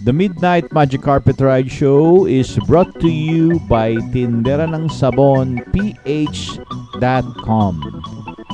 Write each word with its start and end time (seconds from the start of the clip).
The 0.00 0.12
Midnight 0.12 0.72
Magic 0.72 1.02
Carpet 1.02 1.40
Ride 1.40 1.68
Show 1.70 2.26
is 2.26 2.56
brought 2.70 3.00
to 3.00 3.08
you 3.10 3.58
by 3.66 3.96
Tindera 4.14 4.70
ng 4.70 4.86
Sabon 4.86 5.58
PH.com, 5.74 6.62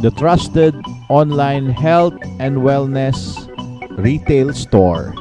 the 0.00 0.08
trusted 0.16 0.72
online 1.12 1.68
health 1.68 2.16
and 2.40 2.64
wellness 2.64 3.44
retail 4.00 4.56
store. 4.56 5.12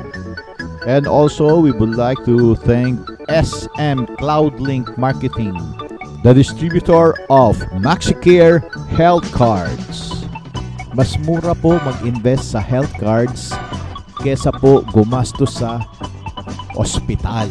And 0.87 1.07
also, 1.07 1.61
we 1.61 1.71
would 1.71 1.95
like 1.95 2.19
to 2.25 2.57
thank 2.67 2.99
SM 3.31 4.11
Cloudlink 4.19 4.99
Marketing, 4.99 5.55
the 6.23 6.35
distributor 6.35 7.15
of 7.31 7.57
MaxiCare 7.81 8.61
Health 8.93 9.31
Cards. 9.33 10.27
Mas 10.93 11.17
mura 11.17 11.55
po 11.57 11.81
mag-invest 11.81 12.53
sa 12.53 12.61
health 12.61 12.93
cards 13.01 13.55
kesa 14.21 14.53
po 14.53 14.85
gumastos 14.93 15.57
sa 15.57 15.81
ospital. 16.77 17.49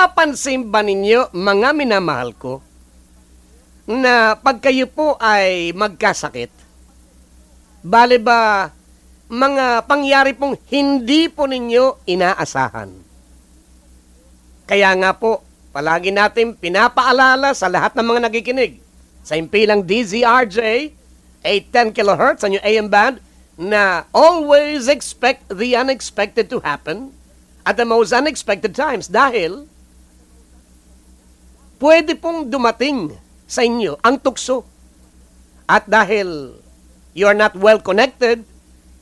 Napapansin 0.00 0.64
ba 0.64 0.80
ninyo, 0.80 1.28
mga 1.36 1.76
minamahal 1.76 2.32
ko, 2.32 2.64
na 3.84 4.32
pag 4.32 4.56
kayo 4.56 4.88
po 4.88 5.20
ay 5.20 5.76
magkasakit, 5.76 6.48
bale 7.84 8.16
ba 8.16 8.72
mga 9.28 9.84
pangyari 9.84 10.32
pong 10.32 10.56
hindi 10.72 11.28
po 11.28 11.44
ninyo 11.44 12.08
inaasahan? 12.08 12.88
Kaya 14.64 14.88
nga 14.96 15.12
po, 15.12 15.44
palagi 15.68 16.16
natin 16.16 16.56
pinapaalala 16.56 17.52
sa 17.52 17.68
lahat 17.68 17.92
ng 17.92 18.06
mga 18.08 18.20
nagikinig 18.24 18.80
sa 19.20 19.36
impilang 19.36 19.84
DZRJ, 19.84 20.96
810 21.44 21.92
kHz 21.92 22.40
ang 22.48 22.56
AM 22.56 22.88
band, 22.88 23.20
na 23.60 24.08
always 24.16 24.88
expect 24.88 25.44
the 25.52 25.76
unexpected 25.76 26.48
to 26.48 26.56
happen 26.64 27.12
at 27.68 27.76
the 27.76 27.84
most 27.84 28.16
unexpected 28.16 28.72
times 28.72 29.04
dahil 29.04 29.68
pwede 31.80 32.14
pong 32.14 32.46
dumating 32.52 33.16
sa 33.48 33.64
inyo 33.64 33.98
ang 34.04 34.20
tukso. 34.20 34.62
At 35.66 35.88
dahil 35.88 36.54
you 37.16 37.24
are 37.26 37.34
not 37.34 37.56
well 37.56 37.80
connected, 37.80 38.44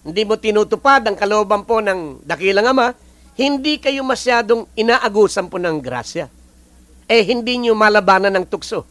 hindi 0.07 0.23
mo 0.25 0.39
tinutupad 0.39 1.05
ang 1.05 1.19
kalooban 1.19 1.67
po 1.67 1.83
ng 1.83 2.25
dakilang 2.25 2.71
ama, 2.71 2.95
hindi 3.35 3.77
kayo 3.83 4.07
masyadong 4.07 4.65
inaagusan 4.79 5.51
po 5.51 5.59
ng 5.61 5.83
grasya. 5.83 6.31
Eh 7.11 7.23
hindi 7.27 7.59
nyo 7.61 7.75
malabanan 7.75 8.33
ng 8.39 8.47
tukso. 8.47 8.87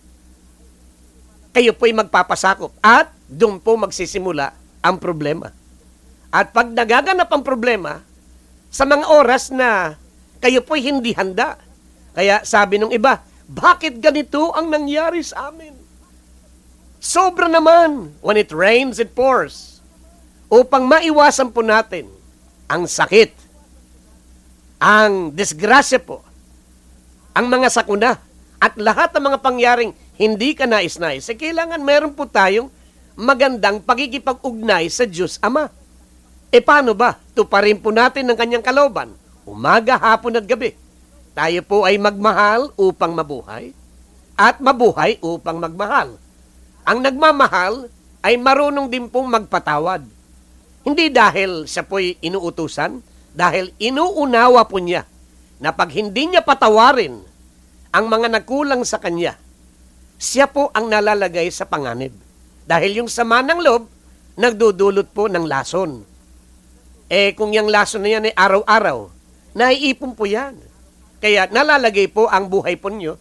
Kayo 1.56 1.74
po'y 1.74 1.96
magpapasakop 1.96 2.76
at 2.84 3.10
doon 3.26 3.58
po 3.58 3.74
magsisimula 3.80 4.54
ang 4.84 5.02
problema. 5.02 5.50
At 6.30 6.54
pag 6.54 6.70
nagaganap 6.70 7.30
ang 7.34 7.42
problema, 7.42 8.04
sa 8.68 8.84
mga 8.84 9.06
oras 9.10 9.50
na 9.50 9.96
kayo 10.44 10.62
po'y 10.62 10.86
hindi 10.86 11.16
handa. 11.18 11.58
Kaya 12.14 12.42
sabi 12.46 12.78
nung 12.78 12.94
iba, 12.94 13.22
bakit 13.48 14.04
ganito 14.04 14.52
ang 14.52 14.68
nangyari 14.68 15.24
sa 15.24 15.50
amin? 15.50 15.72
Sobra 17.00 17.48
naman. 17.48 18.12
When 18.20 18.36
it 18.36 18.52
rains, 18.52 19.00
it 19.00 19.16
pours. 19.16 19.80
Upang 20.52 20.84
maiwasan 20.84 21.56
po 21.56 21.64
natin 21.64 22.12
ang 22.68 22.84
sakit, 22.84 23.32
ang 24.84 25.32
disgrasya 25.32 26.04
po, 26.04 26.24
ang 27.32 27.48
mga 27.48 27.72
sakuna, 27.72 28.20
at 28.60 28.76
lahat 28.76 29.16
ng 29.16 29.24
mga 29.32 29.40
pangyaring 29.40 29.92
hindi 30.20 30.52
ka 30.52 30.68
nais-nais, 30.68 31.30
eh, 31.32 31.38
kailangan 31.38 31.80
meron 31.80 32.12
po 32.12 32.28
tayong 32.28 32.68
magandang 33.16 33.80
pagkikipag-ugnay 33.80 34.92
sa 34.92 35.08
Diyos 35.08 35.40
Ama. 35.40 35.72
E 36.52 36.60
paano 36.60 36.96
ba? 36.96 37.16
Tuparin 37.36 37.80
po 37.80 37.92
natin 37.92 38.28
ng 38.28 38.38
kanyang 38.38 38.64
kaloban. 38.66 39.12
Umaga, 39.48 39.96
hapon 39.96 40.36
at 40.36 40.48
gabi. 40.48 40.76
Tayo 41.38 41.62
po 41.62 41.86
ay 41.86 42.02
magmahal 42.02 42.74
upang 42.82 43.14
mabuhay 43.14 43.70
at 44.34 44.58
mabuhay 44.58 45.22
upang 45.22 45.62
magmahal. 45.62 46.18
Ang 46.82 47.06
nagmamahal 47.06 47.94
ay 48.26 48.42
marunong 48.42 48.90
din 48.90 49.06
pong 49.06 49.30
magpatawad. 49.30 50.02
Hindi 50.82 51.14
dahil 51.14 51.70
siya 51.70 51.86
po'y 51.86 52.18
inuutusan, 52.26 53.06
dahil 53.38 53.70
inuunawa 53.78 54.66
po 54.66 54.82
niya 54.82 55.06
na 55.62 55.70
pag 55.70 55.94
hindi 55.94 56.26
niya 56.26 56.42
patawarin 56.42 57.22
ang 57.94 58.06
mga 58.10 58.34
nagkulang 58.42 58.82
sa 58.82 58.98
kanya, 58.98 59.38
siya 60.18 60.50
po 60.50 60.74
ang 60.74 60.90
nalalagay 60.90 61.54
sa 61.54 61.70
panganib. 61.70 62.18
Dahil 62.66 63.06
yung 63.06 63.12
sama 63.14 63.46
ng 63.46 63.62
loob, 63.62 63.86
nagdudulot 64.42 65.14
po 65.14 65.30
ng 65.30 65.46
lason. 65.46 66.02
Eh 67.14 67.38
kung 67.38 67.54
yung 67.54 67.70
lason 67.70 68.02
na 68.02 68.10
yan 68.10 68.26
ay 68.26 68.34
araw-araw, 68.34 69.06
naiipon 69.54 70.18
po 70.18 70.26
yan. 70.26 70.67
Kaya 71.18 71.50
nalalagay 71.50 72.10
po 72.14 72.30
ang 72.30 72.46
buhay 72.46 72.78
po 72.78 72.94
nyo 72.94 73.18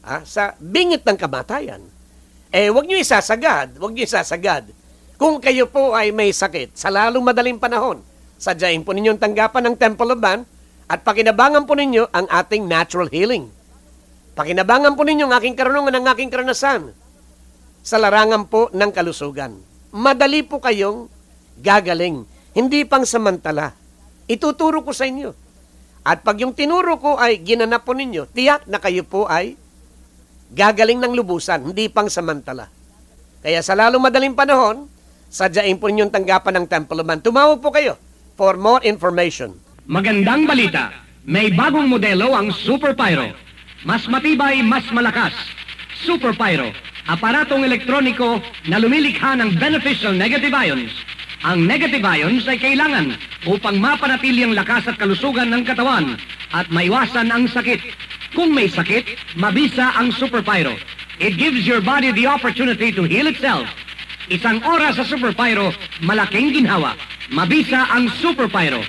ah, 0.00 0.24
sa 0.24 0.56
bingit 0.56 1.04
ng 1.04 1.18
kamatayan. 1.20 1.82
Eh 2.48 2.72
wag 2.72 2.88
nyo 2.88 2.96
isasagad, 2.96 3.76
wag 3.76 3.92
nyo 3.92 4.02
isasagad. 4.04 4.72
Kung 5.16 5.40
kayo 5.40 5.68
po 5.68 5.96
ay 5.96 6.12
may 6.12 6.32
sakit 6.32 6.76
sa 6.76 6.88
lalong 6.92 7.24
madaling 7.24 7.60
panahon, 7.60 8.00
sadyain 8.36 8.84
po 8.84 8.92
ninyong 8.92 9.20
tanggapan 9.20 9.72
ng 9.72 9.76
Temple 9.76 10.12
of 10.16 10.20
Man 10.20 10.44
at 10.88 11.02
pakinabangan 11.04 11.64
po 11.64 11.72
ninyo 11.76 12.08
ang 12.12 12.28
ating 12.28 12.64
natural 12.64 13.08
healing. 13.08 13.48
Pakinabangan 14.36 14.92
po 14.92 15.02
ninyo 15.04 15.24
ang 15.28 15.34
aking 15.40 15.56
karunungan, 15.56 15.96
ang 15.96 16.06
aking 16.12 16.28
karanasan 16.28 16.92
sa 17.80 17.96
larangan 17.96 18.44
po 18.44 18.68
ng 18.72 18.90
kalusugan. 18.92 19.56
Madali 19.96 20.44
po 20.44 20.60
kayong 20.60 21.08
gagaling, 21.60 22.28
hindi 22.52 22.84
pang 22.84 23.08
samantala. 23.08 23.72
Ituturo 24.28 24.84
ko 24.84 24.92
sa 24.92 25.08
inyo. 25.08 25.45
At 26.06 26.22
pag 26.22 26.38
yung 26.38 26.54
tinuro 26.54 27.02
ko 27.02 27.18
ay 27.18 27.42
ginanap 27.42 27.82
po 27.82 27.90
ninyo, 27.90 28.30
tiyak 28.30 28.70
na 28.70 28.78
kayo 28.78 29.02
po 29.02 29.26
ay 29.26 29.58
gagaling 30.54 31.02
ng 31.02 31.18
lubusan, 31.18 31.66
hindi 31.66 31.90
pang 31.90 32.06
samantala. 32.06 32.70
Kaya 33.42 33.58
sa 33.58 33.74
lalong 33.74 34.06
madaling 34.06 34.38
panahon, 34.38 34.86
sadyain 35.26 35.74
po 35.74 35.90
ninyong 35.90 36.14
tanggapan 36.14 36.62
ng 36.62 36.66
Temple 36.70 37.02
of 37.02 37.06
Man. 37.10 37.18
Tumawag 37.18 37.58
po 37.58 37.74
kayo 37.74 37.98
for 38.38 38.54
more 38.54 38.78
information. 38.86 39.58
Magandang 39.90 40.46
balita. 40.46 40.94
May 41.26 41.50
bagong 41.50 41.90
modelo 41.90 42.38
ang 42.38 42.54
Super 42.54 42.94
Pyro. 42.94 43.34
Mas 43.82 44.06
matibay, 44.06 44.62
mas 44.62 44.86
malakas. 44.94 45.34
Super 46.06 46.38
Pyro. 46.38 46.70
Aparatong 47.10 47.66
elektroniko 47.66 48.38
na 48.70 48.78
lumilikha 48.78 49.34
ng 49.34 49.58
beneficial 49.58 50.14
negative 50.14 50.54
ions. 50.54 50.90
Ang 51.44 51.68
negative 51.68 52.00
ions 52.00 52.48
ay 52.48 52.56
kailangan 52.56 53.18
upang 53.44 53.76
mapanatili 53.76 54.40
ang 54.46 54.56
lakas 54.56 54.88
at 54.88 54.96
kalusugan 54.96 55.52
ng 55.52 55.68
katawan 55.68 56.16
at 56.56 56.70
maiwasan 56.72 57.28
ang 57.28 57.44
sakit. 57.44 57.82
Kung 58.32 58.56
may 58.56 58.72
sakit, 58.72 59.36
mabisa 59.36 59.92
ang 59.96 60.08
Super 60.16 60.40
Pyro. 60.40 60.80
It 61.20 61.36
gives 61.36 61.68
your 61.68 61.80
body 61.84 62.12
the 62.12 62.28
opportunity 62.28 62.92
to 62.92 63.04
heal 63.04 63.28
itself. 63.28 63.68
Isang 64.32 64.64
oras 64.64 64.96
sa 64.96 65.04
Super 65.04 65.32
Pyro, 65.32 65.72
malaking 66.00 66.56
ginhawa. 66.56 66.96
Mabisa 67.28 67.84
ang 67.90 68.08
Super 68.20 68.48
Pyro. 68.48 68.80